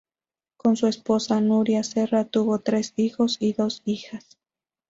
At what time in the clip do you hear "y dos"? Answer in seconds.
3.39-3.83